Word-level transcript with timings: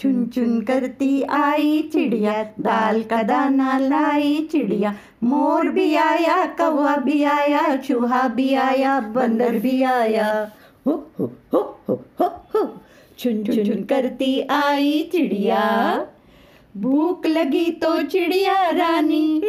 चुन 0.00 0.26
चुन 0.26 0.60
करती 0.60 1.22
आई 1.22 1.90
चिड़िया, 1.92 2.32
दाल 2.60 3.02
का 3.02 3.22
दाना 3.22 3.78
लाई 3.78 4.48
चिड़िया, 4.52 4.94
मोर 5.24 5.68
भी 5.68 5.94
आया, 5.94 6.46
कौवा 6.46 6.96
भी 6.96 7.22
आया, 7.22 7.76
चूहा 7.76 8.28
भी 8.28 8.54
आया, 8.54 9.00
बंदर 9.00 9.58
भी 9.58 9.82
आया। 9.82 10.50
हो 10.86 10.92
हो 11.20 11.32
हो 11.52 11.78
हो 11.88 12.04
हो 12.20 12.26
हो 12.54 12.80
चुन 13.18 13.42
चुन 13.44 13.84
करती 13.84 14.40
आई 14.50 15.08
चिड़िया। 15.12 15.64
भूख 16.76 17.26
लगी 17.26 17.70
तो 17.70 18.02
चिड़िया 18.02 18.70
रानी। 18.70 19.42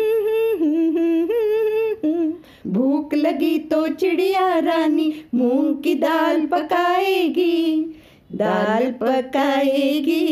भूख 2.68 3.14
लगी 3.14 3.60
तो 3.60 3.88
चिड़िया 3.88 4.60
रानी, 4.60 5.14
मूंग 5.36 5.84
की 5.84 5.96
दाल 5.96 6.46
पकाएगी। 6.46 7.94
दाल 8.36 8.92
पकाएगी 8.92 10.24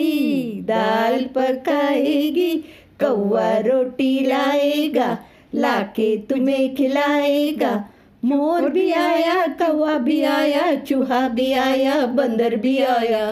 दाल 0.61 1.23
पकाएगी, 1.23 2.55
कौवा 2.99 3.57
रोटी 3.57 4.19
लाएगा, 4.25 5.17
लाके 5.55 6.17
तुम्हें 6.17 6.75
खिलाएगा। 6.75 7.89
मोर 8.25 8.69
भी 8.69 8.91
आया, 8.91 9.47
कौवा 9.47 9.97
भी 9.97 10.21
आया, 10.21 10.75
चूहा 10.75 11.29
भी 11.29 11.53
आया, 11.53 12.05
बंदर 12.05 12.55
भी 12.55 12.77
आया। 12.77 13.31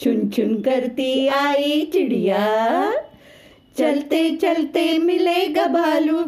चुन 0.00 0.28
चुन 0.28 0.62
करती 0.62 1.28
आई 1.28 1.90
चिड़िया। 1.92 2.92
चलते 3.78 4.36
चलते 4.36 4.98
मिलेगा 4.98 5.66
भालू। 5.66 6.18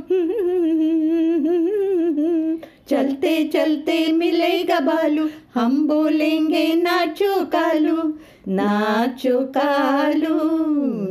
चलते 2.88 3.32
चलते 3.44 3.96
मिलेगा 4.12 4.78
भालू 4.80 5.28
हम 5.54 5.86
बोलेंगे 5.88 6.66
नाचो 6.74 7.44
कालू 7.44 7.96
नाचो 8.48 9.40
कालू 9.56 10.36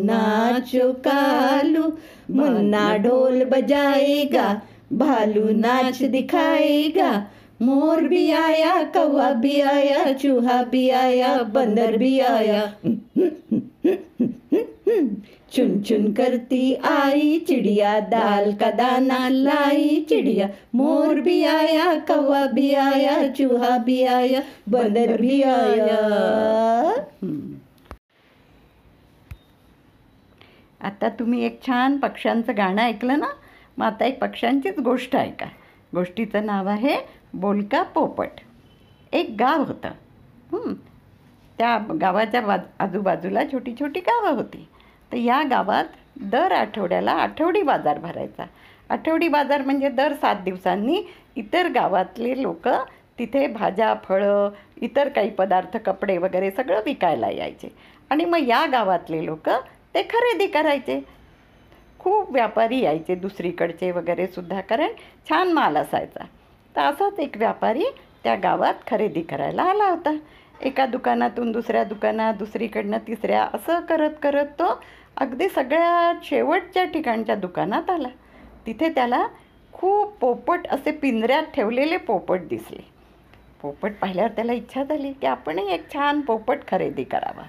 नाचो 0.03 0.91
कालू। 1.07 1.83
मुन्ना 2.31 2.85
ढोल 2.97 3.43
बजाएगा, 3.45 4.47
भालू 4.93 5.43
नाच 5.51 6.01
दिखाएगा, 6.03 7.11
मोर 7.61 8.01
भी 8.01 8.29
आया, 8.31 8.81
कौवा 8.93 9.29
भी 9.33 9.59
आया, 9.61 10.11
चूहा 10.13 10.61
भी 10.63 10.89
आया, 10.89 11.37
बंदर 11.53 11.97
भी 11.97 12.19
आया। 12.19 12.61
चुन 14.87 15.81
चुन 15.81 16.11
करती 16.13 16.73
आई 16.85 17.39
चिड़िया 17.39 17.99
दाल 18.09 18.51
का 18.51 18.69
दाना 18.71 19.17
लाई 19.29 19.99
चिड़िया 20.09 20.47
मोर 20.73 21.19
भी 21.21 21.43
आया 21.43 21.93
कौवा 22.07 22.45
भी 22.53 22.73
आया 22.73 23.15
चूहा 23.29 23.77
भी 23.77 24.01
आया 24.03 24.41
बंदर 24.67 25.15
भी 25.21 25.41
आया। 25.43 25.97
आता 30.81 31.09
तुम्ही 31.09 31.45
एक 31.45 31.59
छान 31.67 31.97
पक्ष्यांचं 31.97 32.57
गाणं 32.57 32.81
ऐकलं 32.81 33.19
ना? 33.19 33.29
मग 33.77 33.85
आता 33.85 34.05
एक 34.05 34.19
पक्ष्यांचीच 34.21 34.79
गोष्ट 34.79 35.15
ऐका. 35.15 35.45
गोष्टीचं 35.95 36.45
नाव 36.45 36.67
आहे 36.67 36.95
बोलका 37.33 37.83
पोपट. 37.83 38.39
एक 39.13 39.35
गाव 39.39 39.63
होतं. 39.63 40.73
त्या 41.57 41.77
गावाच्या 42.01 42.41
बाज 42.41 42.59
आजूबाजूला 42.79 43.43
छोटी 43.51 43.73
छोटी 43.79 43.99
गावं 43.99 44.35
होती. 44.35 44.67
तर 45.11 45.17
या 45.17 45.43
गावात 45.43 45.85
दर 46.21 46.51
आठवड्याला 46.51 47.11
आठवडी 47.11 47.61
बाजार 47.61 47.99
भरायचा. 47.99 48.45
आठवडी 48.89 49.27
बाजार 49.27 49.61
म्हणजे 49.61 49.89
दर 49.89 50.13
सात 50.13 50.35
दिवसांनी 50.35 51.01
इतर 51.35 51.67
गावातले 51.67 52.41
लोक 52.41 52.67
तिथे 53.19 53.47
भाज्या 53.47 53.93
फळं 54.03 54.49
इतर 54.81 55.09
काही 55.09 55.29
पदार्थ 55.29 55.77
कपडे 55.77 56.17
वगैरे 56.17 56.51
सगळं 56.51 56.81
विकायला 56.85 57.29
यायचे. 57.29 57.69
आणि 58.09 58.25
मग 58.25 58.47
या 58.47 58.65
गावातले 58.65 59.25
लोक 59.25 59.49
ते 59.93 60.03
खरेदी 60.03 60.47
करायचे. 60.47 60.99
खूप 61.99 62.31
व्यापारी 62.31 62.79
यायचे 62.79 63.15
दुसरीकडचे 63.15 63.91
वगैरे 63.91 64.27
सुद्धा 64.27 64.61
कारण 64.61 64.89
छान 65.29 65.51
माल 65.51 65.77
असायचा. 65.77 66.23
तर 66.75 66.81
असाच 66.81 67.19
एक 67.19 67.37
व्यापारी 67.37 67.83
त्या 68.23 68.35
गावात 68.35 68.73
खरेदी 68.87 69.21
करायला 69.21 69.63
आला 69.63 69.89
होता. 69.89 70.15
एका 70.61 70.85
दुकानातून 70.85 71.51
दुसऱ्या 71.51 71.83
दुकानात 71.83 72.33
दुसरीकडनं 72.33 72.97
तिसऱ्या 73.07 73.47
असं 73.53 73.79
करत 73.79 74.11
करत 74.23 74.45
तो 74.45 74.81
अगदी 75.17 75.49
सगळ्या 75.49 76.13
शेवटच्या 76.23 76.83
ठिकाणच्या 76.85 77.35
दुकानात 77.35 77.89
आला. 77.89 78.07
तिथे 78.65 78.89
त्याला 78.89 79.27
खूप 79.73 80.17
पोपट 80.19 80.67
असे 80.67 80.91
पिंजऱ्यात 80.91 81.43
ठेवलेले 81.43 81.97
पोपट 81.97 82.47
दिसले. 82.49 82.81
पोपट 83.61 83.91
पाहिल्यावर 84.01 84.31
त्याला 84.31 84.53
इच्छा 84.53 84.83
झाली 84.83 85.11
की 85.13 85.27
आपणही 85.27 85.73
एक 85.73 85.93
छान 85.93 86.21
पोपट 86.21 86.57
खरेदी 86.67 87.03
करावा. 87.03 87.43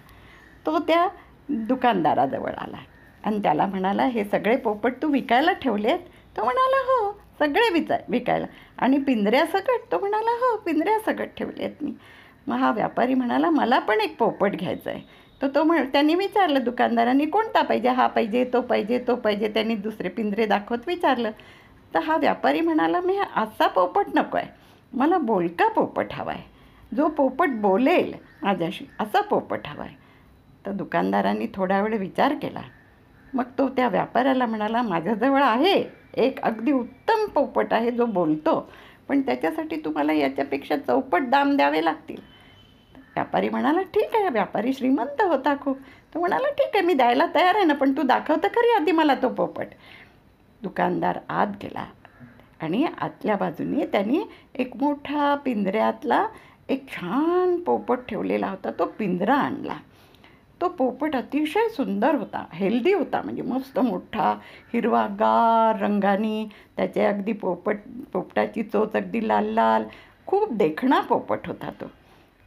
तो 0.66 0.78
त्या 0.78 1.08
दुकानदाराजवळ 1.48 2.52
आला 2.58 2.76
आणि 3.24 3.38
त्याला 3.38 3.66
म्हणाला 3.66 4.04
हे 4.04 4.24
सगळे 4.24 4.56
पोपट 4.56 4.92
तू 5.02 5.08
विकायला 5.08 5.52
ठेवलेत? 5.52 5.98
तो 6.36 6.44
म्हणाला 6.44 6.80
हो 6.86 7.12
सगळे 7.38 7.68
विचा 7.72 7.97
विकायला. 8.08 8.47
आणि 8.78 8.98
पिंजऱ्यासकट 8.98 9.92
तो 9.92 9.98
म्हणाला 9.98 10.30
हो 10.30 10.56
पिंजऱ्यासकट 10.56 11.28
ठेवलेत 11.36 11.82
मी. 11.82 11.92
मग 12.48 12.56
हा 12.56 12.70
व्यापारी 12.72 13.14
म्हणाला 13.14 13.50
मला 13.50 13.78
पण 13.78 14.00
एक 14.00 14.16
पोपट 14.19 14.56
घ्यायचा 14.56 14.91
आहे. 14.91 15.00
तर 15.42 15.48
तो 15.54 15.62
म्हण 15.64 15.86
त्यांनी 15.92 16.14
विचारलं 16.14 16.64
दुकानदारांनी 16.64 17.26
कोणता 17.26 17.62
पाहिजे? 17.62 17.88
हा 17.88 18.06
पाहिजे 18.06 18.44
तो 18.53 18.60
पाहिजे 18.60 18.98
तो 19.09 19.14
पाहिजे. 19.14 19.48
त्यांनी 19.48 19.75
दुसरे 19.75 20.09
पिंजरे 20.09 20.47
दाखवत 20.47 20.78
विचारलं. 20.86 21.31
तर 21.94 21.98
हा 21.98 22.16
व्यापारी 22.16 22.60
म्हणाला 22.60 23.00
मी 23.00 23.19
असा 23.36 23.66
पोपट 23.66 24.06
नको 24.14 24.36
आहे. 24.36 24.48
मला 24.92 25.19
बोलका 25.19 25.69
पोपट 25.69 26.12
हवा 26.12 26.32
आहे. 26.32 26.42
जो 26.97 27.09
पोपट 27.09 27.48
बोलेल 27.50 28.12
माझ्याशी 28.42 28.84
असा 29.00 29.20
पोपट 29.20 29.66
हवा 29.66 29.84
आहे. 29.84 29.97
तर 30.66 30.72
दुकानदारांनी 30.72 31.47
थोडा 31.54 31.80
वेळ 31.80 31.97
विचार 31.98 32.34
केला. 32.34 32.60
मग 33.34 33.44
तो 33.59 33.69
त्या 33.69 33.88
व्यापाऱ्याला 33.88 34.47
म्हणाला 34.47 34.82
माझ्याजवळ 34.82 35.42
आहे 35.42 35.82
एक 36.15 36.41
अगदी 36.41 36.72
उत्तम 36.72 37.26
पोपट 37.26 37.72
आहे 37.72 37.91
जो 37.91 38.06
बोलतो 38.06 38.70
पण 39.09 39.20
त्याच्यासाठी 39.20 39.76
तुम्हाला 39.76 40.12
याच्यापेक्षा 40.12 40.76
चौपट 40.76 41.22
दाम 41.22 41.56
द्यावे 41.56 41.84
लागतील. 41.84 42.38
व्यापारी 43.18 43.48
म्हणाला 43.48 43.82
ठीक 43.94 44.14
आहे 44.14 44.28
व्यापारी 44.28 44.72
श्रीमंत 44.72 45.22
होता 45.22 45.54
खूप. 45.60 45.78
तो 46.14 46.20
म्हणाला 46.20 46.48
ठीक 46.58 46.74
आहे 46.74 46.84
मी 46.86 46.94
द्यायला 46.94 47.26
तयार 47.34 47.54
आहे 47.54 47.64
ना 47.64 47.74
पण 47.74 47.92
तू 47.96 48.02
दाखवतं 48.02 48.48
खरी 48.48 48.70
आधी 48.72 48.92
मला 48.92 49.14
तो 49.22 49.28
पोपट. 49.28 49.66
दुकानदार 50.62 51.18
आत 51.28 51.46
गेला 51.62 51.84
आणि 52.60 52.84
आतल्या 52.98 53.36
बाजूने 53.36 53.86
त्यांनी 53.86 54.22
एक 54.54 54.76
मोठा 54.76 55.34
पिंजऱ्यातला 55.44 56.26
एक 56.68 56.88
छान 56.88 57.56
पोपट 57.66 57.98
ठेवलेला 58.08 58.48
होता 58.48 58.70
तो 58.78 58.84
पिंजरा 58.98 59.34
आणला. 59.34 59.76
तो 60.60 60.68
पोपट 60.68 61.14
अतिशय 61.16 61.68
सुंदर 61.68 62.14
होता 62.14 62.44
हेल्दी 62.52 62.92
होता 62.92 63.20
म्हणजे 63.22 63.42
मस्त 63.42 63.78
मोठा 63.78 64.32
हिरवागार 64.72 65.80
रंगाने 65.82 66.48
त्याचे 66.76 67.04
अगदी 67.04 67.32
पोपट 67.32 67.76
पोपटाची 68.12 68.62
चोच 68.62 68.96
अगदी 68.96 69.26
लाल 69.28 69.52
लाल 69.54 69.84
खूप 70.26 70.52
देखणा 70.52 71.00
पोपट 71.00 71.46
होता 71.46 71.70
तो. 71.80 71.90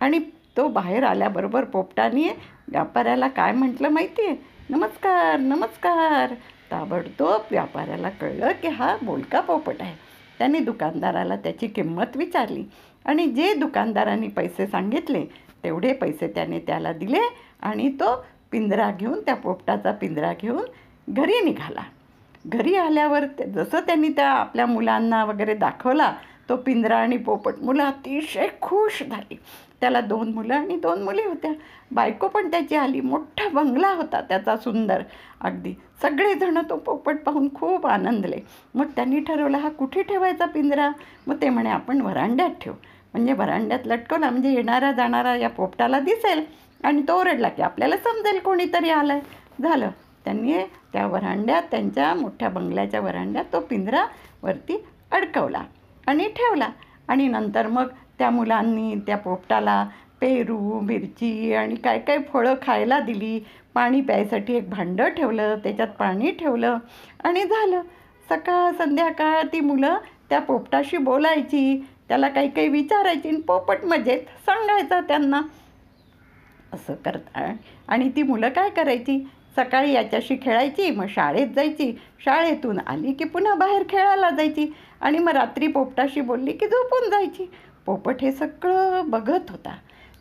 आणि 0.01 0.19
तो 0.57 0.67
बाहेर 0.67 1.03
आल्याबरोबर 1.03 1.63
पोपटाने 1.63 2.27
व्यापाऱ्याला 2.67 3.27
काय 3.27 3.51
म्हटलं 3.51 3.89
माहिती 3.89 4.25
आहे 4.25 4.35
नमस्कार 4.69 5.39
नमस्कार. 5.39 6.33
ताबडतोब 6.71 7.41
व्यापाऱ्याला 7.51 8.09
कळलं 8.09 8.51
की 8.61 8.67
हा 8.67 8.95
बोलका 9.01 9.39
पोपट 9.39 9.81
आहे. 9.81 9.95
त्याने 10.39 10.59
दुकानदाराला 10.59 11.35
त्याची 11.35 11.67
किंमत 11.67 12.17
विचारली 12.17 12.63
आणि 13.05 13.25
जे 13.27 13.53
दुकानदारांनी 13.53 14.27
पैसे 14.27 14.67
सांगितले 14.67 15.23
तेवढे 15.63 15.93
पैसे 15.93 16.27
त्याने 16.27 16.59
त्याला 16.59 16.93
दिले 16.93 17.19
आणि 17.61 17.89
तो 17.99 18.15
पिंजरा 18.51 18.89
घेऊन 18.91 19.19
त्या 19.19 19.35
पोपटाचा 19.35 19.91
पिंजरा 19.91 20.31
घेऊन 20.41 20.63
घरी 21.07 21.39
निघाला. 21.43 21.83
घरी 22.45 22.75
आल्यावर 22.75 23.25
ते 23.39 23.45
जसं 23.45 23.79
त्यांनी 23.79 24.09
त्या 24.09 24.29
आपल्या 24.29 24.65
मुलांना 24.65 25.23
वगैरे 25.25 25.53
दाखवला 25.55 26.13
तो 26.49 26.55
पिंजरा 26.55 26.97
आणि 26.97 27.17
पोपट 27.17 27.59
मुलं 27.61 27.83
अतिशय 27.83 28.47
खुश 28.61 29.03
झाली. 29.03 29.39
त्याला 29.81 30.01
दोन 30.01 30.31
मुलं 30.33 30.53
आणि 30.53 30.75
दोन 30.75 31.01
मुली 31.03 31.21
होत्या. 31.21 31.51
बायको 31.91 32.27
पण 32.27 32.51
त्याची 32.51 32.75
आली. 32.75 33.01
मोठा 33.01 33.47
बंगला 33.49 33.93
होता 33.93 34.21
त्याचा 34.21 34.57
सुंदर. 34.57 35.01
अगदी 35.41 35.73
सगळेजणं 36.01 36.61
तो 36.69 36.75
पोपट 36.75 37.23
पाहून 37.23 37.53
खूप 37.53 37.87
आनंदले. 37.87 38.39
मग 38.75 38.85
त्यांनी 38.95 39.19
ठरवलं 39.19 39.57
हा 39.57 39.69
कुठे 39.69 40.03
ठेवायचा 40.03 40.45
पिंजरा? 40.45 40.89
मग 41.27 41.41
ते 41.41 41.49
म्हणे 41.49 41.69
आपण 41.69 42.01
वरांड्यात 42.01 42.49
ठेवू. 42.61 42.75
म्हणजे 43.13 43.33
वरांड्यात 43.33 43.79
लटकवला 43.85 44.29
म्हणजे 44.29 44.51
येणारा 44.53 44.91
जाणारा 44.91 45.35
या 45.35 45.49
पोपटाला 45.49 45.99
दिसेल 45.99 46.43
आणि 46.83 47.01
तो 47.07 47.19
ओरडला 47.19 47.49
की 47.49 47.61
आपल्याला 47.61 47.97
समजेल 47.97 48.39
कोणीतरी 48.39 48.89
आलं 48.89 49.13
आहे 49.13 49.63
झालं. 49.63 49.89
त्यांनी 50.25 50.53
त्या 50.93 51.05
वरांड्यात 51.07 51.63
त्यांच्या 51.71 52.13
मोठ्या 52.13 52.49
बंगल्याच्या 52.49 52.99
वरांड्यात 52.99 53.45
तो 53.53 53.59
पिंजरा 53.59 54.05
वरती 54.43 54.83
अडकवला 55.11 55.63
आणि 56.07 56.27
ठेवला. 56.27 56.69
आणि 57.07 57.27
नंतर 57.27 57.67
मग 57.67 57.87
त्या 58.21 58.29
मुलांनी 58.29 58.95
त्या 59.07 59.15
पोपटाला 59.17 59.83
पेरू 60.21 60.79
मिरची 60.79 61.53
आणि 61.53 61.75
काय 61.75 61.99
काय 61.99 62.17
फळं 62.33 62.53
खायला 62.61 62.99
दिली. 62.99 63.39
पाणी 63.73 64.01
प्यायसाठी 64.01 64.55
एक 64.55 64.69
भांडं 64.69 65.09
ठेवलं 65.09 65.55
त्याच्यात 65.63 65.87
पाणी 65.99 66.31
ठेवलं 66.31 66.77
आणि 67.23 67.43
झालं. 67.43 67.81
सकाळ 68.29 68.71
संध्याकाळ 68.71 69.41
ती 69.43 69.59
मुलं 69.59 69.97
त्या 70.29 70.39
पोपटाशी 70.39 70.97
बोलायची. 70.97 71.83
त्याला 72.07 72.29
काही 72.29 72.49
काही 72.49 72.67
विचारायची 72.67 73.29
आणि 73.29 73.41
पोपट 73.41 73.85
मजेत 73.85 74.29
सांगायचा 74.45 74.99
त्यांना. 75.01 75.41
असं 76.73 76.93
करता 77.05 77.53
आणि 77.87 78.09
ती 78.09 78.23
मुलं 78.23 78.49
काय 78.49 78.69
करायची? 78.69 79.19
सकाळी 79.55 79.91
याच्याशी 79.91 80.35
खेळायची 80.41 80.89
मग 80.91 81.05
शाळेत 81.09 81.47
जायची. 81.55 81.91
शाळेतून 82.25 82.79
आली 82.79 83.13
की 83.13 83.23
पुन्हा 83.23 83.55
बाहेर 83.55 83.83
खेळायला 83.89 84.29
जायची 84.29 84.71
आणि 85.01 85.19
मग 85.19 85.31
रात्री 85.31 85.67
पोपटाशी 85.67 86.21
बोलली 86.21 86.51
की 86.51 86.67
झोपून 86.67 87.09
जायची. 87.09 87.49
पोपट 87.85 88.15
हे 88.21 88.31
सगळं 88.31 89.09
बघत 89.09 89.49
होता. 89.49 89.75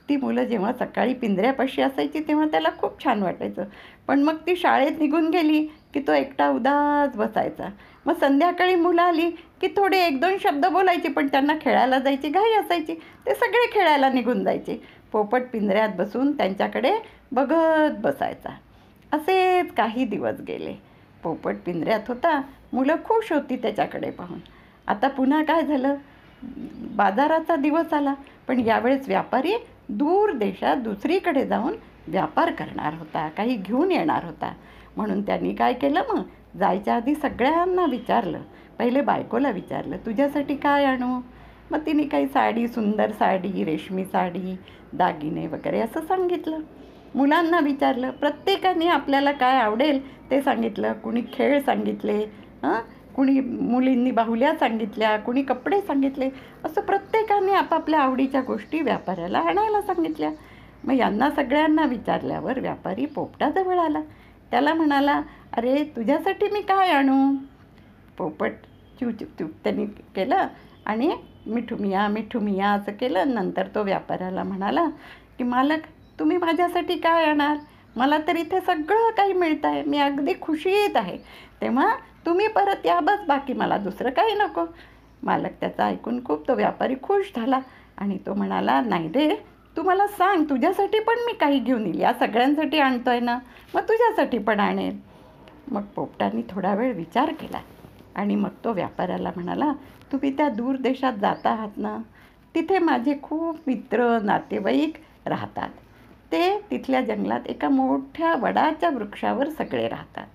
ती 0.09 0.17
मुलं 0.17 0.45
जेव्हा 0.45 0.73
सकाळी 0.73 1.15
पिंजऱ्यापाशी 1.15 1.83
असायची 1.83 2.21
तेव्हा 2.21 2.47
त्याला 2.47 2.69
खूप 2.79 3.05
छान 3.05 3.23
वाटायचं. 3.23 3.65
पण 4.09 4.23
मग 4.23 4.37
ती 4.37 4.57
शाळेत 4.57 4.91
निघून 5.01 5.31
गेली 5.31 5.67
की 5.95 6.01
तो 6.01 6.13
एकटा 6.13 6.49
उदास 6.49 7.17
बसायचा. 7.17 7.69
मग 8.07 8.15
संध्याकाळी 8.15 8.75
मुलं 8.75 9.03
आली 9.03 9.31
की 9.31 9.69
थोडे 9.69 9.99
एक 10.07 10.21
दोन 10.21 10.37
शब्द 10.43 10.67
बोलायचे 10.67 11.09
पण 11.09 11.27
त्यांना 11.27 11.53
खेळायला 11.63 11.99
जायची 11.99 12.29
घाई 12.29 12.53
असायची. 12.53 12.95
ते 13.27 13.35
सगळे 13.35 13.71
खेळायला 13.73 14.09
निघून 14.09 14.45
जायचे. 14.45 14.83
पोपट 15.13 15.43
पिंजऱ्यात 15.53 15.89
बसून 15.99 16.37
त्यांच्याकडे 16.37 16.93
बघत 17.33 17.99
बसायचा. 17.99 18.51
असेच 19.13 19.73
काही 19.75 20.05
दिवस 20.05 20.41
गेले. 20.49 20.75
पोपट 21.23 21.55
पिंजऱ्यात 21.67 22.01
होता. 22.09 22.43
मुलं 22.73 22.95
खुश 23.05 23.33
होती 23.33 23.57
त्याच्याकडे 23.57 24.11
पाहून. 24.11 24.39
आता 24.87 25.09
पुन्हा 25.09 25.43
काय 25.45 25.63
झालं? 25.63 25.95
बाजाराचा 26.97 27.57
दिवस 27.57 27.93
आला 27.93 28.15
पण 28.49 28.61
यावेळेस 28.61 29.09
व्यापारी 29.09 29.55
दूर 29.89 30.33
देशात 30.33 30.77
दुसरीकडे 30.77 31.47
जाऊन 31.47 31.75
व्यापार 32.09 32.51
करणार 32.51 32.95
होता 32.95 33.29
काही 33.29 33.57
घेऊन 33.57 33.91
येणार 33.91 34.25
होता. 34.25 34.53
म्हणून 34.97 35.23
त्यांनी 35.23 35.55
काय 35.55 35.73
केलं 35.73 36.03
मग? 36.09 36.23
जायच्या 36.59 36.95
आधी 36.95 37.15
सगळ्यांना 37.15 37.85
विचारलं. 37.85 38.41
पहिले 38.79 39.01
बायकोला 39.01 39.51
विचारलं 39.51 39.97
तुझ्यासाठी 39.97 40.57
काय 40.57 40.85
आणू? 40.85 41.21
मग 41.71 41.87
तिने 41.87 42.03
काही 42.03 42.27
साडी 42.27 42.69
सुंदर 42.69 43.11
साडी 43.11 43.65
रेशमी 43.65 44.05
साडी 44.05 44.57
दागिने 44.93 45.47
वगैरे 45.47 45.81
असं 45.81 46.01
सांगितलं. 46.01 46.59
मुलांना 47.15 47.61
विचारलं 47.61 48.11
प्रत्येकाने 48.11 48.87
आपल्याला 48.87 49.33
काय 49.33 49.59
आवडेल? 49.59 50.31
ते 50.31 50.43
सांगितलं 50.43 50.93
कुणी 50.93 51.23
खेळ 51.33 51.61
सांगितले 51.61 52.25
हां? 52.63 52.81
कुणी 53.21 53.41
मुलींनी 53.41 54.11
बाहुल्या 54.11 54.53
सांगितल्या 54.55 55.17
कुणी 55.17 55.43
कपडे 55.43 55.81
सांगितले 55.81 56.29
असं 56.65 56.81
प्रत्येकाने 56.81 57.53
आपापल्या 57.53 58.01
आवडीच्या 58.01 58.41
गोष्टी 58.41 58.81
व्यापाऱ्याला 58.83 59.39
आणायला 59.39 59.81
सांगितल्या. 59.83 60.31
मग 60.85 60.95
यांना 60.95 61.29
सगळ्यांना 61.31 61.85
विचारल्यावर 61.85 62.61
व्यापारी 62.61 63.07
पोपटाजवळ 63.07 63.79
आला. 63.79 64.01
त्याला 64.51 64.75
म्हणाला 64.75 65.21
अरे 65.57 65.83
तुझ्यासाठी 65.97 66.49
मी 66.53 66.63
काय 66.63 66.93
आणू? 66.93 67.35
पोपट 68.19 68.53
चिव 69.01 69.11
चिव 69.11 69.29
चिव 69.39 69.47
त्यांनी 69.65 69.87
केलं 70.17 70.47
आणि 70.87 71.11
मिठू 71.47 71.77
मिया 71.81 72.09
मिठू 72.09 72.41
मिया 72.41 72.71
असं 72.71 72.93
केलं. 72.93 73.35
नंतर 73.35 73.67
तो 73.75 73.83
व्यापाऱ्याला 73.83 74.45
म्हणाला 74.45 74.89
की 75.39 75.45
मालक 75.45 75.87
तुम्ही 76.19 76.37
माझ्यासाठी 76.37 76.99
काय 76.99 77.25
आणाल 77.25 77.59
मला 77.97 78.19
तर 78.27 78.37
इथे 78.37 78.61
सगळं 78.61 79.11
काही 79.11 79.33
मिळतं 79.33 79.69
आहे 79.69 79.83
मी 79.83 79.99
अगदी 79.99 80.33
खुशीत 80.41 80.97
आहे. 80.97 81.19
तेव्हा 81.61 81.95
तुम्ही 82.27 82.47
परत 82.49 82.87
या 82.87 82.99
बस 83.01 83.25
बाकी 83.29 83.53
मला 83.53 83.77
दुसरं 83.79 84.11
काही 84.11 84.35
नको. 84.35 84.65
मालक 85.23 85.53
त्याचा 85.61 85.87
ऐकून 85.87 86.23
खूप 86.25 86.47
तो 86.49 86.55
व्यापारी 86.55 86.95
खुश 87.03 87.33
झाला 87.37 87.59
आणि 87.99 88.19
तो 88.27 88.35
म्हणाला 88.35 88.81
नाही 88.81 89.09
रे 89.09 89.35
तू 89.77 89.83
मला 89.83 90.07
सांग 90.07 90.45
तुझ्यासाठी 90.45 90.99
पण 91.01 91.19
मी 91.27 91.33
काही 91.33 91.59
घेऊन 91.59 91.87
येईल. 91.87 92.01
या 92.01 92.13
सगळ्यांसाठी 92.13 92.79
आणतो 92.79 93.11
आहे 93.11 93.21
ना 93.21 93.39
मग 93.75 93.83
तुझ्यासाठी 93.83 94.39
पण 94.39 94.61
आणेल. 94.61 94.99
मग 95.71 95.83
पोपटांनी 95.95 96.43
थोडा 96.51 96.75
वेळ 96.75 96.93
विचार 96.95 97.33
केला 97.41 97.61
आणि 98.15 98.35
मग 98.37 98.65
तो 98.65 98.73
व्यापाऱ्याला 98.73 99.31
म्हणाला 99.35 99.73
तुम्ही 100.13 100.37
त्या 100.37 100.49
दूर 100.49 100.77
देशात 100.77 101.13
जात 101.13 101.47
आहात 101.47 101.77
ना 101.77 101.97
तिथे 102.55 102.79
माझे 102.79 103.15
खूप 103.23 103.59
मित्र 103.67 104.19
नातेवाईक 104.23 104.97
राहतात. 105.27 105.69
ते 106.33 106.59
तिथल्या 106.71 107.01
जंगलात 107.01 107.47
एका 107.47 107.69
मोठ्या 107.69 108.35
वडाच्या 108.35 108.91
वृक्षावर 108.91 109.49
सगळे 109.49 109.89
राहतात. 109.89 110.27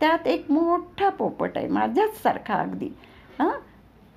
त्यात 0.00 0.26
एक 0.26 0.50
मोठा 0.50 1.08
पोपट 1.08 1.50
आहे 1.56 1.68
माझ्याच 1.68 2.22
सारखा 2.22 2.54
अगदी. 2.54 2.86
हां? 3.38 3.60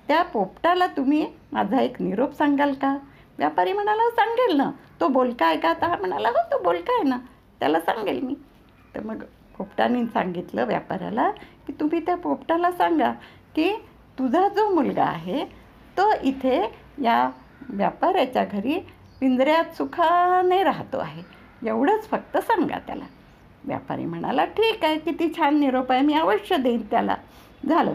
त्या 0.08 0.22
पोपटाला 0.22 0.86
तुम्ही 0.86 1.26
माझा 1.52 1.80
एक 1.80 2.02
निरोप 2.02 2.32
सांगाल 2.32 2.72
का? 2.72 2.96
व्यापारी 3.38 3.72
म्हणाला 3.72 4.02
हो, 4.02 4.10
सांगेल 4.10 4.56
ना. 4.56 4.70
तो 5.00 5.08
बोलका 5.08 5.46
आहे 5.46 5.58
का? 5.58 5.70
आता 5.70 5.96
म्हणाला 5.96 6.28
हो 6.28 6.42
तो 6.52 6.62
बोलका 6.62 6.92
आहे 6.92 7.02
ना. 7.02 7.18
त्याला 7.60 7.80
सांगेल 7.80 8.20
मी. 8.20 8.34
तर 8.94 9.00
मग 9.00 9.22
पोपटाने 9.58 10.04
सांगितलं 10.04 10.64
व्यापाऱ्याला 10.64 11.30
की 11.66 11.72
तुम्ही 11.72 12.00
त्या 12.00 12.16
पोपटाला 12.16 12.72
सांगा 12.72 13.12
की 13.54 13.72
तुझा 14.18 14.48
जो 14.48 14.74
मुलगा 14.74 15.04
आहे 15.04 15.44
तो 15.96 16.12
इथे 16.22 16.74
या 16.98 17.30
व्यापाऱ्याच्या 17.68 18.44
घरी 18.44 18.78
पिंजऱ्यात 19.20 19.76
सुखाने 19.76 20.62
राहतो 20.62 20.98
आहे. 20.98 21.22
एवढंच 21.68 22.08
फक्त 22.08 22.36
सांगा 22.38 22.78
त्याला. 22.78 23.04
व्यापारी 23.64 24.04
म्हणाला 24.04 24.44
ठीक 24.44 24.84
आहे 24.84 24.98
किती 24.98 25.32
छान 25.36 25.58
निरोप 25.60 25.92
आहे 25.92 26.00
मी 26.00 26.14
अवश्य 26.14 26.56
देईन 26.56 26.82
त्याला. 26.90 27.16
झालं. 27.68 27.94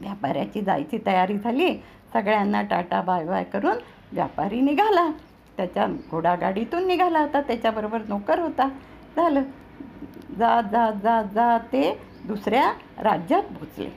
व्यापाऱ्याची 0.00 0.60
जायची 0.60 0.98
तयारी 1.06 1.38
झाली. 1.38 1.74
सगळ्यांना 2.12 2.62
टाटा 2.62 3.00
बाय 3.00 3.24
बाय 3.24 3.44
करून 3.44 3.76
व्यापारी 4.12 4.60
निघाला. 4.60 5.10
त्याच्या 5.56 5.86
घोडागाडीतून 6.10 6.86
निघाला 6.86 7.20
होता 7.20 7.40
त्याच्याबरोबर 7.40 7.98
नोकर 8.08 8.38
होता. 8.38 8.68
झालं. 9.16 9.42
जा 10.38 10.60
जा 10.62 10.90
जा 11.02 11.22
जा 11.22 11.58
ते 11.58 11.98
दुसऱ्या 12.24 12.72
राज्यात 13.02 13.42
पोचले 13.42 13.88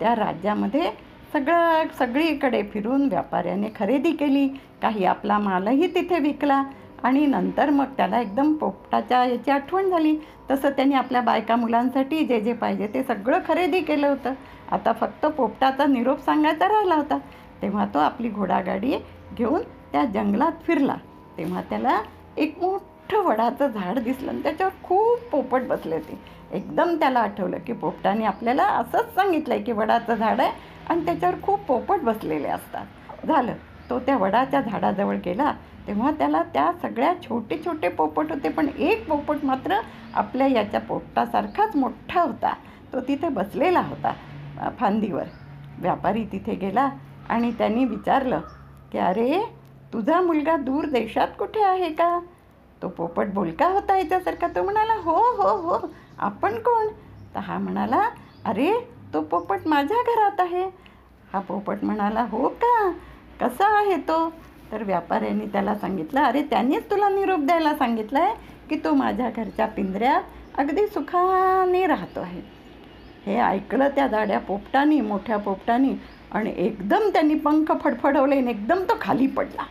त्या 0.00 0.14
राज्यामध्ये 0.14 0.90
सगळं 1.32 1.84
सगळीकडे 1.98 2.62
फिरून 2.62 3.08
व्यापाऱ्याने 3.08 3.68
खरेदी 3.76 4.12
केली. 4.12 4.48
काही 4.82 5.04
आपला 5.04 5.38
मालही 5.38 5.94
तिथे 5.94 6.18
विकला. 6.18 6.62
आणि 7.04 7.26
नंतर 7.26 7.70
मग 7.70 7.84
त्याला 7.84 8.20
एकदम 8.20 8.54
पोपटाच्या 8.54 9.24
याची 9.24 9.50
आठवण 9.50 9.90
झाली. 9.90 10.18
तसं 10.50 10.70
त्यांनी 10.70 10.94
आपल्या 10.94 11.20
बायका 11.20 11.56
मुलांसाठी 11.56 12.24
जे 12.24 12.40
जे 12.40 12.52
पाहिजे 12.52 12.86
ते 12.86 13.02
सगळं 13.02 13.38
खरेदी 13.48 13.80
केलं 13.80 14.08
होतं. 14.08 14.32
आता 14.72 14.92
फक्त 14.92 15.26
पोपटाचा 15.26 15.86
निरोप 15.86 16.20
सांगायचा 16.20 16.68
राहिला 16.68 16.94
होता. 16.94 17.18
तेव्हा 17.62 17.86
तो 17.86 17.98
आपली 17.98 18.28
घोडागाडी 18.28 18.94
घेऊन 19.34 19.60
त्या 19.92 20.04
जंगलात 20.04 20.52
फिरला. 20.66 20.94
तेव्हा 21.38 21.62
त्याला 21.62 22.00
एक 22.36 22.58
मोठं 22.62 23.22
वडाचं 23.22 23.66
झाड 23.66 23.98
दिसलं 23.98 24.30
आणि 24.30 24.42
त्याच्यावर 24.42 24.72
खूप 24.82 25.18
पोपट 25.32 25.62
बसले 25.62 25.94
होते. 25.94 26.18
एकदम 26.52 26.94
त्याला 26.94 27.20
आठवलं 27.20 27.58
की 27.58 27.72
पोपटाने 27.72 28.24
आपल्याला 28.24 28.64
असंच 28.64 29.14
सांगितलं 29.14 29.54
आहे 29.54 29.62
की 29.62 29.72
वडाचं 29.72 30.14
झाड 30.14 30.40
आहे 30.40 30.50
आणि 30.90 31.04
त्याच्यावर 31.04 31.34
खूप 31.42 31.60
पोपट 31.60 32.00
बसलेले 32.00 32.48
असतात. 32.48 32.86
झालं. 33.26 33.52
तो 33.90 33.98
त्या 33.98 34.16
वडाच्या 34.16 34.60
झाडाजवळ 34.60 35.16
गेला. 35.24 35.52
तेव्हा 35.88 36.10
त्याला 36.10 36.42
त्या 36.54 36.70
सगळ्या 36.82 37.12
छोटे 37.22 37.58
छोटे 37.64 37.88
पोपट 37.88 38.32
होते 38.32 38.48
पण 38.48 38.68
एक 38.78 39.08
पोपट 39.08 39.44
मात्र 39.44 39.78
आपल्या 40.14 40.46
याच्या 40.46 40.80
पोपटासारखाच 40.80 41.76
मोठा 41.76 42.22
होता. 42.22 42.52
तो 42.92 43.00
तिथे 43.00 43.28
बसलेला 43.28 43.80
होता 43.80 44.12
फांदीवर. 44.78 45.24
व्यापारी 45.78 46.24
तिथे 46.24 46.54
गेला 46.54 46.88
आणि 47.28 47.50
त्यांनी 47.58 47.84
विचारलं 47.84 48.40
की 48.92 48.98
अरे 48.98 49.40
तुझा 49.92 50.20
मुलगा 50.20 50.56
दूर 50.56 50.86
देशात 50.86 51.28
कुठे 51.38 51.62
आहे 51.64 51.88
का? 51.92 52.18
तो 52.82 52.88
पोपट 52.88 53.32
बोलका 53.34 53.66
होता 53.66 53.96
याच्यासारखा. 53.98 54.46
तो 54.46 54.62
म्हणाला 54.62 54.94
हो 55.04 55.16
हो 55.36 55.56
हो 55.62 55.78
आपण 56.18 56.58
कोण? 56.58 56.88
तर 57.34 57.40
हा 57.40 57.58
म्हणाला 57.58 58.02
अरे 58.44 58.72
तो 59.14 59.20
पोपट 59.20 59.66
माझ्या 59.66 60.02
घरात 60.04 60.40
आहे. 60.40 60.64
हा 61.32 61.40
पोपट 61.40 61.84
म्हणाला 61.84 62.24
हो 62.30 62.48
का? 62.48 62.90
कसा 63.40 63.66
आहे 63.78 63.96
तो? 63.96 64.18
तर 64.72 64.82
व्यापाऱ्यांनी 64.82 65.46
त्याला 65.46 65.74
सांगितलं 65.74 66.20
अरे 66.20 66.42
त्यांनीच 66.42 66.90
तुला 66.90 67.08
निरोप 67.08 67.40
द्यायला 67.40 67.74
सांगितलं 67.74 68.20
आहे 68.20 68.34
की 68.70 68.80
तो 68.84 68.92
माझ्या 68.94 69.30
घरच्या 69.36 69.66
पिंजऱ्यात 69.66 70.58
अगदी 70.58 70.86
सुखाने 70.86 71.86
राहतो 71.86 72.20
आहे. 72.20 72.40
हे 73.26 73.38
ऐकलं 73.38 73.88
त्या 73.88 74.06
दाड्या 74.08 74.38
पोपटानी 74.38 75.00
मोठ्या 75.00 75.36
पोपटानी 75.36 75.94
आणि 76.32 76.52
एकदम 76.56 77.08
त्यांनी 77.12 77.34
पंख 77.34 77.72
फडफडवले 77.82 78.36
आणि 78.36 78.50
एकदम 78.50 78.82
तो 78.82 78.96
खाली 79.00 79.26
पडला. 79.26 79.62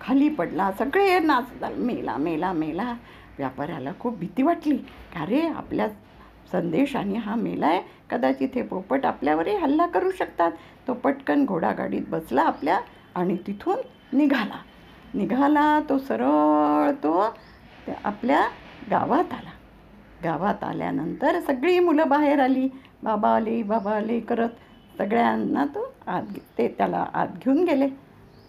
खाली 0.00 0.28
पडला 0.28 0.70
सगळे 0.78 1.18
नाच 1.18 1.64
मेला 1.78 2.16
मेला 2.16 2.52
मेला. 2.52 2.94
व्यापाऱ्याला 3.38 3.90
खूप 4.00 4.18
भीती 4.18 4.42
वाटली. 4.42 4.78
अरे 5.20 5.40
आपल्या 5.48 5.88
संदेशाने 6.52 7.18
हा 7.18 7.34
मेला 7.34 7.66
आहे? 7.66 7.80
कदाचित 8.10 8.48
हे 8.54 8.62
पोपट 8.62 9.06
आपल्यावरही 9.06 9.56
हल्ला 9.56 9.86
करू 9.86 10.10
शकतात. 10.10 10.50
तो 10.88 10.94
पटकन 10.94 11.44
घोडागाडीत 11.44 12.02
बसला 12.08 12.42
आपल्या 12.42 12.78
आणि 13.14 13.36
तिथून 13.46 13.76
निघाला. 14.16 14.58
निघाला 15.14 15.80
तो 15.88 15.98
सरळ 15.98 16.90
तो 16.92 17.18
आपल्या 18.04 18.40
गावात 18.90 19.32
आला. 19.32 19.50
गावात 20.24 20.64
आल्यानंतर 20.64 21.40
सगळी 21.40 21.78
मुलं 21.78 22.08
बाहेर 22.08 22.40
आली. 22.40 22.68
बाबा 23.02 23.34
आले 23.36 23.62
बाबा 23.62 23.96
आले 23.96 24.20
करत 24.20 24.48
सगळ्यांना 24.98 25.64
तो 25.64 25.92
आत 26.06 26.22
ते 26.58 26.68
त्याला 26.68 27.06
आत 27.14 27.28
घेऊन 27.44 27.64
गेले. 27.64 27.88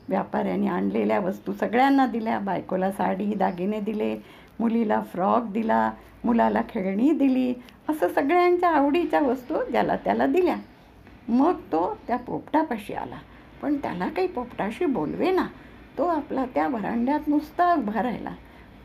व्यापाऱ्याने 0.09 0.67
आणलेल्या 0.67 1.19
वस्तू 1.19 1.53
सगळ्यांना 1.53 2.05
दिल्या. 2.07 2.39
बायकोला 2.39 2.91
साडी 2.91 3.33
दागिने 3.33 3.79
दिले. 3.79 4.15
मुलीला 4.59 5.01
फ्रॉक 5.01 5.43
दिला. 5.51 5.91
मुलाला 6.23 6.61
खेळणी 6.69 7.11
दिली. 7.11 7.53
असं 7.89 8.07
सगळ्यांच्या 8.07 8.69
आवडीच्या 8.69 9.19
वस्तू 9.19 9.55
ज्याला 9.71 9.95
त्याला 9.95 10.25
दिल्या. 10.25 10.55
मग 11.27 11.53
तो 11.71 11.97
त्या 12.07 12.17
पोपटापाशी 12.17 12.93
आला. 12.93 13.15
पण 13.65 13.75
त्याला 13.77 14.07
काही 14.07 14.27
पोपटाशी 14.27 14.85
बोलवे 14.85 15.31
ना 15.31 15.45
तो 15.97 16.07
आपला 16.07 16.45
त्या 16.45 16.67
व्हरांड्यात 16.67 17.27
नुसता 17.27 17.73
उभा 17.73 18.01
राहिला. 18.03 18.29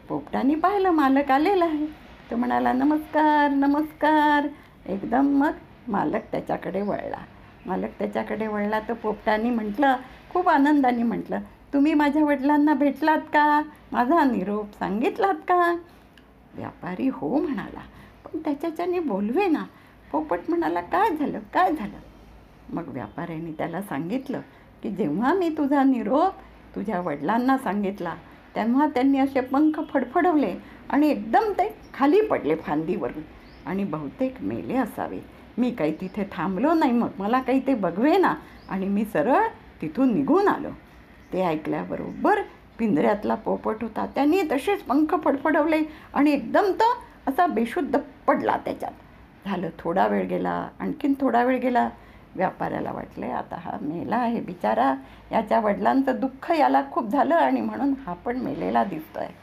पोपटाने 0.08 0.54
पाहिलं 0.54 0.90
मालक 0.90 1.30
आलेला 1.30 1.64
आहे. 1.64 1.86
तो 2.30 2.36
म्हणाला 2.36 2.72
नमस्कार 2.72 3.50
नमस्कार. 3.50 4.46
एकदम 4.86 5.26
मग 5.26 5.50
मालक 5.88 6.20
त्याच्याकडे 6.32 6.82
वळला. 6.82 7.16
मालक 7.66 7.88
त्याच्याकडे 7.98 8.46
वळला 8.46 8.80
तर 8.80 8.92
पोपटाने 8.92 9.50
म्हटलं 9.50 9.96
खूप 10.30 10.48
आनंदाने 10.48 11.02
म्हटलं 11.02 11.40
तुम्ही 11.72 11.94
माझ्या 11.94 12.24
वडिलांना 12.24 12.74
भेटलात 12.74 13.18
का? 13.18 13.62
माझा 13.92 14.24
निरोप 14.24 14.72
सांगितलात 14.72 15.42
का? 15.48 15.76
व्यापारी 16.54 17.08
हो 17.08 17.36
म्हणाला 17.38 17.82
पण 18.24 18.38
त्याच्याच्याने 18.38 18.98
बोलवे 18.98 19.46
ना 19.46 19.64
पोपट 20.12 20.38
म्हणाला 20.48 20.80
काय 20.80 21.10
झालं 21.16 21.38
काय 21.54 21.72
झालं? 21.72 21.98
मग 22.72 22.88
व्यापाऱ्याने 22.88 23.52
त्याला 23.52 23.82
सांगितलं 23.82 24.40
की 24.82 24.90
जेव्हा 24.90 25.34
मी 25.34 25.48
तुझा 25.48 25.82
निरोप 25.82 26.34
तुझ्या 26.76 27.00
वडिलांना 27.00 27.58
सांगितला 27.58 28.14
तेव्हा 28.56 28.86
त्यांनी 28.86 29.18
असे 29.18 29.40
पंख 29.40 29.80
फडफडवले 29.92 30.54
आणि 30.90 31.08
एकदम 31.08 31.52
ते 31.52 31.76
खाली 31.94 32.20
पडले 32.20 32.56
फांदीवरून. 32.56 33.22
आणि 33.66 33.84
बहुतेक 33.84 34.34
मेले 34.40 34.76
असावे 34.76 35.18
मी 35.58 35.70
काही 35.70 35.92
तिथे 36.00 36.24
थांबलो 36.32 36.74
नाही 36.74 36.92
मग. 36.92 37.08
मला 37.18 37.40
काही 37.40 37.66
ते 37.66 37.74
बघवे 37.74 38.16
ना 38.16 38.34
आणि 38.68 38.86
मी 38.86 39.04
सरळ 39.04 39.46
तिथून 39.82 40.14
निघून 40.14 40.48
आलो. 40.48 40.68
ते 41.32 41.44
ऐकल्याबरोबर 41.44 42.40
पिंजऱ्यातला 42.78 43.34
पोपट 43.34 43.82
होता. 43.82 44.06
त्यांनी 44.06 44.42
तसेच 44.42 44.82
पंख 44.82 45.14
फडफडवले 45.24 45.82
आणि 46.14 46.32
एकदम 46.32 46.72
तर 46.72 46.98
असा 47.26 47.46
बेशुद्ध 47.46 47.98
पडला 48.26 48.56
त्याच्यात. 48.56 48.92
झालं 49.46 49.68
थोडा 49.78 50.06
वेळ 50.06 50.26
गेला. 50.26 50.68
आणखीन 50.80 51.14
थोडा 51.20 51.44
वेळ 51.44 51.58
गेला. 51.58 51.88
व्यापाऱ्याला 52.36 52.92
वाटले 52.92 53.30
आता 53.30 53.56
हा 53.60 53.76
मेला 53.82 54.16
आहे 54.16 54.40
बिचारा 54.40 54.94
याच्या 55.32 55.60
वडिलांचं 55.60 56.20
दुःख 56.20 56.50
याला 56.50 56.82
खूप 56.92 57.08
झालं 57.08 57.34
आणि 57.34 57.60
म्हणून 57.60 57.94
हा 58.06 58.12
पण 58.14 58.36
मेलेला 58.36 58.84
दिसतो 58.84 59.18
आहे 59.20 59.34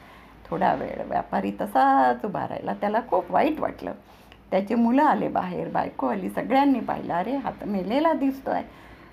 थोडा 0.49 0.73
वेळ 0.73 1.01
व्यापारी 1.07 1.51
तसाच 1.61 2.25
उभा 2.25 2.47
राहिला 2.47 2.73
त्याला 2.73 2.99
खूप 3.09 3.31
वाईट 3.31 3.59
वाटलं. 3.59 3.91
त्याची 4.51 4.75
मुलं 4.75 5.03
आले 5.03 5.27
बाहेर 5.27 5.69
बायको 5.69 6.07
आली 6.07 6.29
सगळ्यांनी 6.29 6.79
पाहिलं 6.79 7.13
अरे 7.13 7.35
हा 7.35 7.51
तर 7.51 7.65
मेलेला 7.65 8.11
आहे 8.47 8.63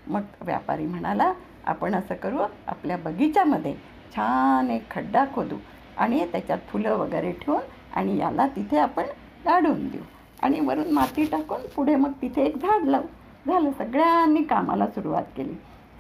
मग 0.07 0.23
व्यापारी 0.41 0.87
म्हणाला 0.87 1.33
आपण 1.67 1.95
असं 1.95 2.15
करू 2.15 2.39
आपल्या 2.69 2.97
बगीच्यामध्ये 2.97 3.75
छान 4.17 4.71
एक 4.71 4.91
खड्डा 4.91 5.25
खोदू 5.35 5.57
आणि 5.97 6.25
त्याच्यात 6.33 6.59
फुलं 6.69 6.97
वगैरे 6.97 7.33
ठेवून 7.33 7.61
आणि 7.97 8.17
याला 8.19 8.47
तिथे 8.47 8.79
आपण 8.79 9.07
गाडून 9.47 9.89
देऊ 9.89 10.03
आणि 10.43 10.61
वरून 10.61 10.91
माती 10.91 11.25
टाकून 11.25 11.61
पुढे 11.77 11.95
मग 11.97 12.13
तिथे 12.23 12.45
एक 12.45 12.57
झाड 12.57 12.85
लावू. 12.85 13.07
झालं. 13.47 13.71
सगळ्यांनी 13.79 14.43
कामाला 14.43 14.87
सुरुवात 14.87 15.23
केली. 15.37 15.55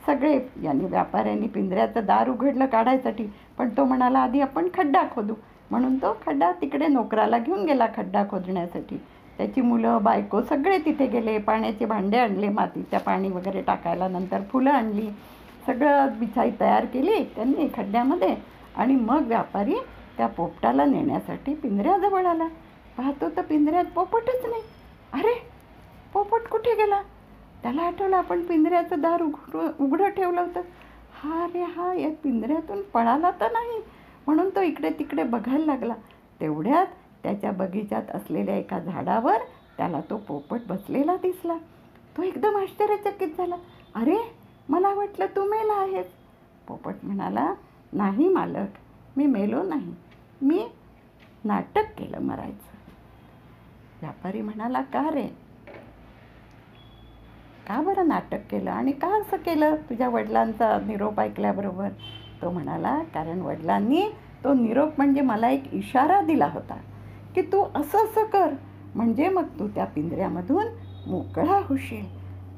सगळे 0.06 0.40
यांनी 0.62 0.84
व्यापाऱ्यांनी 0.84 1.46
पिंजऱ्याचं 1.46 2.00
दार 2.04 2.28
उघडलं 2.28 2.66
काढायसाठी. 2.66 3.26
पण 3.58 3.68
तो 3.68 3.84
म्हणाला 3.84 4.18
आधी 4.18 4.40
आपण 4.40 4.68
खड्डा 4.74 5.02
खोदू. 5.14 5.34
म्हणून 5.70 5.96
तो 5.96 6.16
खड्डा 6.26 6.52
तिकडे 6.52 6.86
नोकराला 6.86 7.38
घेऊन 7.38 7.64
गेला 7.64 7.86
खड्डा 7.96 8.24
खोदण्यासाठी. 8.30 8.96
त्याची 9.38 9.60
मुलं 9.60 9.98
बायको 10.02 10.42
सगळे 10.42 10.78
तिथे 10.78 11.06
गेले. 11.06 11.38
पाण्याचे 11.38 11.84
भांडे 11.84 12.18
आणले 12.18 12.48
मातीच्या 12.48 13.00
पाणी 13.00 13.28
वगैरे 13.28 13.62
टाकायला. 13.62 14.08
नंतर 14.08 14.40
फुलं 14.52 14.70
आणली. 14.70 15.08
सगळं 15.66 16.06
बिछाई 16.18 16.50
तयार 16.60 16.84
केली 16.84 17.24
त्यांनी 17.24 17.68
खड्ड्यामध्ये. 17.76 18.36
आणि 18.76 18.94
मग 18.94 19.26
व्यापारी 19.26 19.74
त्या 20.16 20.26
पोपटाला 20.26 20.84
नेण्यासाठी 20.84 21.54
पिंजऱ्याजवळ 21.54 22.26
आला. 22.26 22.46
पाहतो 22.96 23.28
तर 23.28 23.42
पिंजऱ्यात 23.42 23.84
पोपटच 23.94 24.44
नाही. 24.44 24.62
अरे 25.12 25.46
पोपट 26.12 26.48
कुठे 26.48 26.70
गेला? 26.74 27.02
त्याला 27.64 27.82
आठवलं 27.82 28.16
आपण 28.16 28.42
पिंजऱ्याचं 28.42 29.00
दार 29.00 29.22
उघडू 29.22 29.84
उघडं 29.84 30.08
ठेवलं 30.08 30.40
होतं. 30.40 30.60
हा 31.14 31.46
रे 31.54 31.62
हा 31.62 31.94
या 31.94 32.10
पिंजऱ्यातून 32.24 32.82
पळाला 32.82 33.30
तर 33.30 33.52
नाही. 33.52 33.80
म्हणून 34.26 34.48
तो 34.48 34.60
इकडे 34.60 34.90
तिकडे 34.90 35.22
बघायला 35.22 35.64
लागला. 35.66 35.94
तेवढ्यात 36.40 36.86
त्याच्या 37.22 37.50
बगीचात 37.50 38.02
असलेल्या 38.14 38.56
एका 38.56 38.78
झाडावर 38.78 39.36
त्याला 39.76 40.00
तो 40.10 40.16
पोपट 40.16 40.60
बसलेला 40.68 41.16
दिसला. 41.16 41.56
तो 42.16 42.22
एकदम 42.22 42.56
आश्चर्यचकित 42.56 43.28
झाला. 43.38 43.56
अरे 43.94 44.34
मला 44.68 44.94
वाटलं 44.94 45.26
तू 45.26 45.44
मेला 45.44 45.72
आहेस. 45.72 46.06
पोपट 46.68 46.94
म्हणाला 47.02 47.54
नाही 47.92 48.28
मालक 48.28 48.68
मी 49.16 49.26
मेलो 49.26 49.62
नाही. 49.62 49.94
मी 50.42 50.66
नाटक 51.44 51.98
केलं 51.98 52.20
मरायचं. 52.20 52.76
व्यापारी 54.00 54.42
म्हणाला 54.42 54.80
का 54.80 55.10
रे? 55.10 55.43
का 57.68 57.80
बरं 57.80 58.08
नाटक 58.08 58.40
केलं 58.50 58.70
आणि 58.70 58.92
का 58.92 59.08
असं 59.20 59.36
केलं? 59.36 59.76
तुझ्या 59.90 60.08
वडिलांचा 60.08 60.78
निरोप 60.86 61.20
ऐकल्याबरोबर? 61.20 61.88
तो 62.42 62.50
म्हणाला 62.50 62.98
कारण 63.14 63.40
वडिलांनी 63.40 64.02
तो 64.44 64.54
निरोप 64.54 64.90
म्हणजे 64.96 65.20
मला 65.20 65.50
एक 65.50 65.74
इशारा 65.74 66.20
दिला 66.20 66.46
होता 66.46 66.76
की 67.34 67.42
तू 67.42 67.64
असं 67.74 68.04
असं 68.04 68.24
कर 68.24 68.54
म्हणजे 68.94 69.28
मग 69.28 69.44
तू 69.58 69.68
त्या 69.68 69.84
पिंजऱ्यामधून 69.84 70.66
मोकळा 71.06 71.60
होशील. 71.64 72.04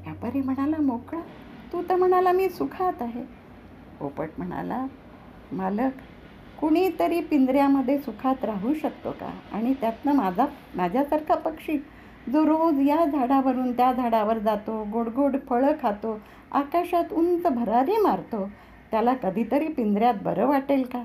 व्यापारी 0.03 0.41
म्हणाला 0.41 0.81
मोकळा? 0.81 1.21
तू 1.73 1.81
तर 1.89 1.95
म्हणाला 1.95 2.31
मी 2.31 2.49
सुखात 2.49 3.01
आहे. 3.01 3.23
पोपट 3.99 4.29
म्हणाला 4.37 4.85
मालक 5.51 5.91
कुणीतरी 6.61 7.21
पिंजऱ्यामध्ये 7.21 7.97
सुखात 7.97 8.45
राहू 8.45 8.73
शकतो 8.73 9.11
का? 9.11 9.29
आणि 9.53 9.73
त्यातनं 9.73 10.13
माझा 10.13 10.45
माझ्यासारखा 10.75 11.35
पक्षी 11.35 11.77
जो 12.33 12.45
रोज 12.45 12.79
या 12.87 13.05
झाडावरून 13.05 13.71
त्या 13.71 13.91
झाडावर 13.93 14.37
जातो 14.37 14.83
गोड 14.83 15.07
गोड 15.07 15.35
फळं 15.49 15.71
खातो 15.81 16.19
आकाशात 16.51 17.13
उंच 17.13 17.47
भरारी 17.47 17.97
मारतो 17.97 18.49
त्याला 18.91 19.13
कधीतरी 19.13 19.67
पिंजऱ्यात 19.67 20.13
बरं 20.23 20.47
वाटेल 20.47 20.83
का? 20.83 21.03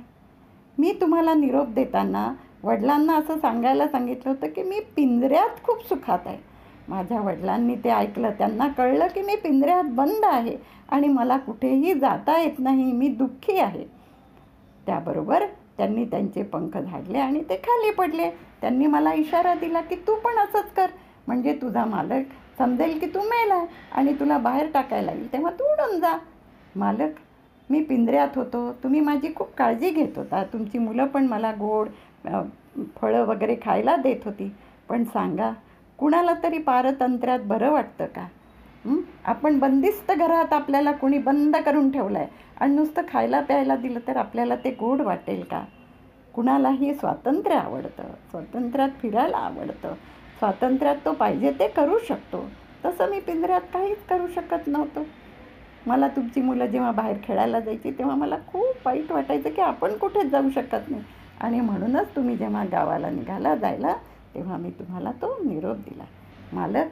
मी 0.78 0.92
तुम्हाला 1.00 1.34
निरोप 1.34 1.68
देताना 1.68 2.32
वडिलांना 2.62 3.16
असं 3.16 3.38
सांगायला 3.38 3.86
सांगितलं 3.88 4.30
होतं 4.30 4.46
की 4.46 4.62
मी 4.62 4.80
पिंजऱ्यात 4.96 5.62
खूप 5.62 5.88
सुखात 5.88 6.26
आहे. 6.26 6.38
माझ्या 6.88 7.20
वडिलांनी 7.20 7.74
ते 7.74 7.90
ऐकलं 7.90 8.30
त्यांना 8.30 8.68
कळलं 8.68 9.06
की 9.06 9.22
मी 9.22 9.36
पिंजऱ्यात 9.36 9.84
बंद 9.84 10.24
आहे 10.24 10.56
आणि 10.88 11.08
मला 11.08 11.36
कुठेही 11.36 11.94
जाता 11.94 12.38
येत 12.40 12.58
नाही 12.58 12.92
मी 12.92 13.08
दुःखी 13.08 13.58
आहे. 13.58 13.84
त्याबरोबर 14.86 15.44
त्यांनी 15.76 16.04
त्यांचे 16.04 16.42
पंख 16.42 16.78
झाडले 16.78 17.18
आणि 17.18 17.42
ते 17.48 17.56
खाली 17.56 17.90
पडले. 17.90 18.30
त्यांनी 18.60 18.86
मला 18.86 19.12
इशारा 19.12 19.54
दिला 19.54 19.80
की 19.80 19.94
तू 19.94 20.14
पण 20.14 20.38
असंच 20.38 20.72
कर. 20.76 20.86
म्हणजे 21.26 21.52
तुझा 21.62 21.84
मालक 21.84 22.32
समजेल 22.58 22.98
की 22.98 23.06
तू 23.06 23.20
मेला 23.20 23.62
आणि 23.92 24.12
तुला 24.20 24.38
बाहेर 24.38 24.70
टाकायला 24.74 25.12
येईल 25.12 25.32
तेव्हा 25.32 25.50
तू 25.50 25.64
उडून 25.64 25.98
जा. 26.00 26.16
मालक 26.76 27.18
मी 27.70 27.82
पिंजऱ्यात 27.84 28.36
होतो 28.36 28.72
तुम्ही 28.82 29.00
माझी 29.00 29.32
खूप 29.34 29.54
काळजी 29.54 29.90
घेत 29.90 30.18
होता. 30.18 30.42
तुमची 30.52 30.78
मुलं 30.78 31.06
पण 31.06 31.26
मला 31.26 31.52
गोड 31.52 31.88
फळं 33.00 33.24
वगैरे 33.24 33.56
खायला 33.64 33.96
देत 33.96 34.24
होती. 34.24 34.52
पण 34.88 35.04
सांगा 35.04 35.52
कुणाला 35.98 36.32
तरी 36.42 36.58
पारतंत्र्यात 36.58 37.40
बरं 37.40 37.70
वाटतं 37.70 38.06
का? 38.06 38.26
आपण 39.24 39.58
बंदिस्त 39.58 40.10
घरात 40.12 40.52
आपल्याला 40.52 40.92
कोणी 40.92 41.18
बंद 41.18 41.56
करून 41.56 41.90
ठेवलं 41.90 42.18
आहे 42.18 42.28
आणि 42.60 42.74
नुसतं 42.74 43.02
खायला 43.08 43.40
प्यायला 43.40 43.76
दिलं 43.76 44.00
तर 44.06 44.16
आपल्याला 44.16 44.56
ते 44.56 44.70
गोड 44.70 45.00
वाटेल 45.00 45.42
का? 45.42 45.62
कुणालाही 46.34 46.94
स्वातंत्र्य 46.94 47.56
आवडतं. 47.56 48.10
स्वातंत्र्यात 48.30 48.90
फिरायला 49.02 49.36
आवडतं. 49.36 49.94
स्वातंत्र्यात 50.42 50.96
तो 51.04 51.12
पाहिजे 51.12 51.50
ते 51.50 51.68
करू 51.68 51.98
शकतो. 51.98 52.50
तसं 52.84 53.10
मी 53.10 53.20
पिंजऱ्यात 53.20 53.60
काहीच 53.60 53.98
करू 54.10 54.26
शकत 54.26 54.66
नव्हतं. 54.66 55.02
मला 55.86 56.08
तुमची 56.08 56.40
मुलं 56.40 56.66
जेव्हा 56.66 56.90
बाहेर 56.92 57.16
खेळायला 57.24 57.60
जायची 57.60 57.90
तेव्हा 57.90 58.16
मला 58.16 58.36
खूप 58.36 58.86
वाईट 58.86 59.12
वाटायचं 59.12 59.50
की 59.50 59.60
आपण 59.60 59.96
कुठेच 59.96 60.26
जाऊ 60.26 60.50
शकत 60.50 60.90
नाही. 60.90 61.02
आणि 61.40 61.60
म्हणूनच 61.60 62.08
तुम्ही 62.16 62.36
जेव्हा 62.36 62.64
गावाला 62.64 63.10
निघाला 63.10 63.54
जायला 63.54 63.92
तेव्हा 64.34 64.56
मी 64.56 64.70
तुम्हाला 64.70 65.12
तो 65.12 65.38
निरोप 65.44 65.76
दिला. 65.76 66.04
मालक 66.52 66.86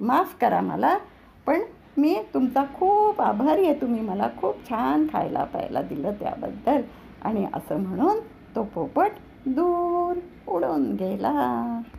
माफ 0.00 0.34
करा 0.40 0.60
मला 0.60 0.98
पण 1.46 1.60
मी 1.96 2.22
तुमचा 2.34 2.64
खूप 2.74 3.20
आभारी 3.20 3.64
आहे. 3.66 3.80
तुम्ही 3.80 4.00
मला 4.00 4.28
खूप 4.36 4.68
छान 4.68 5.06
खायला 5.12 5.44
प्यायला 5.44 5.82
दिलं 5.82 6.12
त्याबद्दल. 6.12 6.80
आणि 7.22 7.46
असं 7.54 7.80
म्हणून 7.80 8.20
तो 8.56 8.62
पोपट 8.62 9.10
दूर 9.46 10.16
उडून 10.48 10.92
गेला. 10.92 11.82